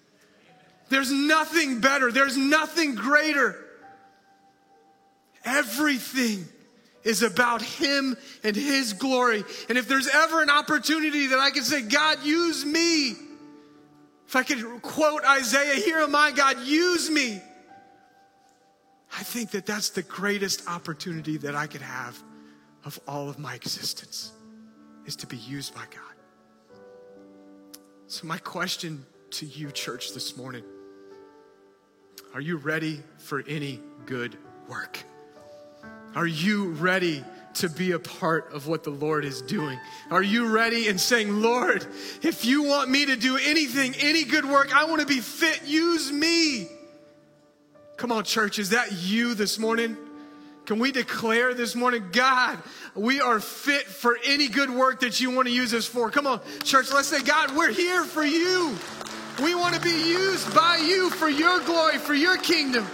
[0.89, 3.65] There's nothing better, there's nothing greater.
[5.45, 6.45] Everything
[7.05, 9.45] is about Him and His glory.
[9.69, 13.15] And if there's ever an opportunity that I can say, God, use me,
[14.35, 17.41] if I could quote Isaiah, here am I, God, use me.
[19.17, 22.21] I think that that's the greatest opportunity that I could have
[22.85, 24.33] of all of my existence
[25.07, 26.81] is to be used by God.
[28.09, 30.65] So, my question to you, church, this morning
[32.35, 34.99] are you ready for any good work?
[36.17, 37.23] Are you ready
[37.57, 39.79] to be a part of what the Lord is doing?
[40.11, 41.87] Are you ready and saying, Lord,
[42.23, 45.63] if you want me to do anything, any good work, I want to be fit,
[45.65, 46.69] use me?
[47.97, 49.97] Come on, church, is that you this morning?
[50.67, 52.59] Can we declare this morning, God,
[52.95, 56.11] we are fit for any good work that you want to use us for?
[56.11, 58.75] Come on, church, let's say, God, we're here for you.
[59.43, 62.87] We want to be used by you for your glory, for your kingdom.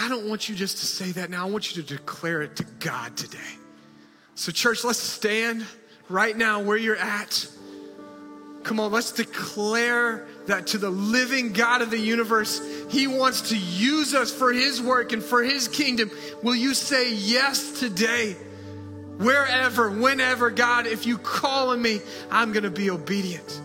[0.00, 1.46] I don't want you just to say that now.
[1.46, 3.38] I want you to declare it to God today.
[4.36, 5.66] So, church, let's stand
[6.08, 7.48] right now where you're at.
[8.62, 13.56] Come on, let's declare that to the living God of the universe, He wants to
[13.56, 16.12] use us for His work and for His kingdom.
[16.44, 18.36] Will you say yes today?
[19.16, 23.60] Wherever, whenever, God, if you call on me, I'm going to be obedient.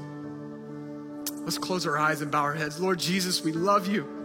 [1.41, 2.79] Let's close our eyes and bow our heads.
[2.79, 4.22] Lord Jesus, we love you.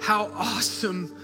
[0.00, 1.14] How awesome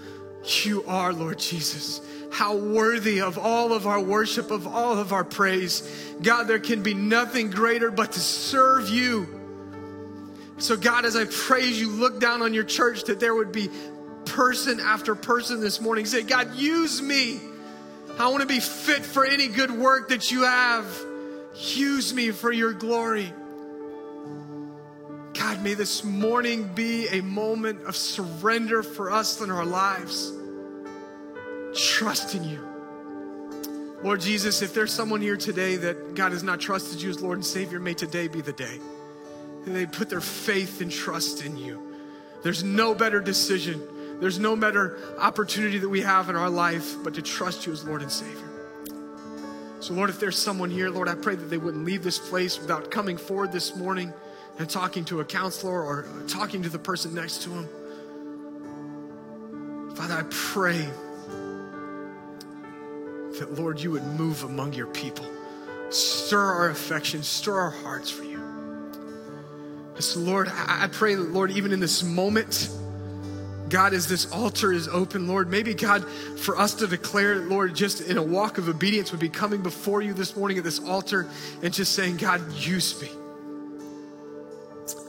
[0.63, 2.01] you are, Lord Jesus.
[2.31, 5.89] How worthy of all of our worship, of all of our praise.
[6.21, 9.27] God, there can be nothing greater but to serve you.
[10.57, 13.69] So, God, as I praise you, look down on your church that there would be
[14.25, 17.39] person after person this morning say, God, use me.
[18.17, 20.85] I want to be fit for any good work that you have.
[21.55, 23.33] Use me for your glory.
[25.37, 30.31] God, may this morning be a moment of surrender for us in our lives.
[31.75, 32.65] Trust in you.
[34.01, 37.37] Lord Jesus, if there's someone here today that God has not trusted you as Lord
[37.37, 38.79] and Savior, may today be the day.
[39.65, 41.81] that They put their faith and trust in you.
[42.41, 43.81] There's no better decision,
[44.21, 47.83] there's no better opportunity that we have in our life but to trust you as
[47.83, 48.47] Lord and Savior.
[49.81, 52.57] So, Lord, if there's someone here, Lord, I pray that they wouldn't leave this place
[52.57, 54.13] without coming forward this morning
[54.57, 57.67] and talking to a counselor or talking to the person next to him.
[59.95, 60.87] Father, I pray
[63.39, 65.25] that, Lord, you would move among your people.
[65.89, 68.35] Stir our affections, stir our hearts for you.
[69.99, 72.69] So, Lord, I pray Lord, even in this moment,
[73.69, 76.07] God, as this altar is open, Lord, maybe God,
[76.37, 80.01] for us to declare, Lord, just in a walk of obedience, would be coming before
[80.01, 81.27] you this morning at this altar
[81.63, 83.09] and just saying, God, use me.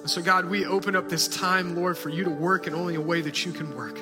[0.06, 2.94] And so, God, we open up this time, Lord, for you to work in only
[2.94, 3.98] a way that you can work.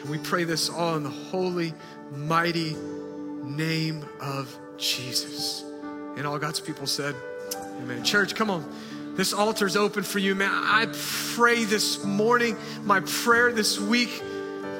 [0.00, 1.74] And we pray this all in the holy,
[2.12, 2.74] mighty
[3.42, 5.62] name of Jesus.
[6.16, 7.14] And all God's people said,
[7.82, 8.02] Amen.
[8.04, 8.74] Church, come on.
[9.16, 10.50] This altar's open for you, man.
[10.50, 10.86] I
[11.34, 14.22] pray this morning, my prayer this week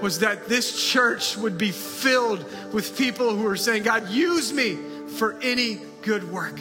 [0.01, 4.79] was that this church would be filled with people who are saying, God, use me
[5.19, 6.59] for any good work.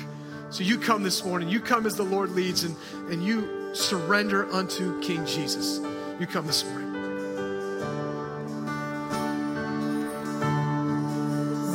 [0.51, 2.75] So you come this morning, you come as the Lord leads, and,
[3.11, 5.79] and you surrender unto King Jesus.
[6.19, 6.95] You come this morning.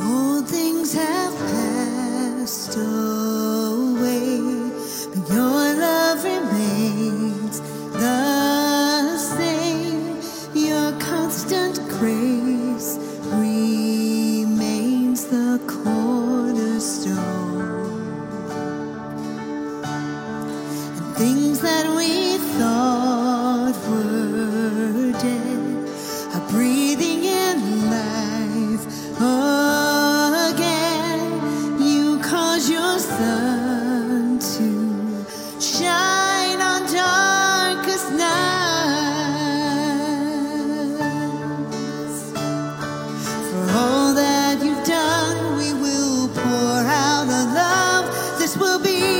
[0.01, 3.14] All things have passed away,
[48.77, 49.14] will be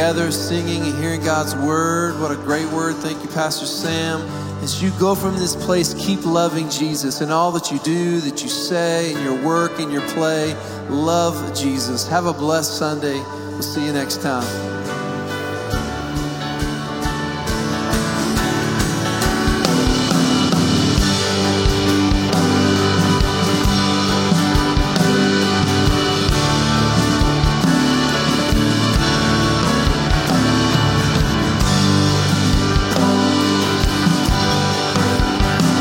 [0.00, 2.18] together, singing and hearing God's word.
[2.18, 2.96] What a great word.
[2.96, 4.22] Thank you, Pastor Sam.
[4.62, 8.42] As you go from this place, keep loving Jesus in all that you do, that
[8.42, 10.54] you say, in your work, in your play.
[10.88, 12.08] Love Jesus.
[12.08, 13.20] Have a blessed Sunday.
[13.50, 14.69] We'll see you next time.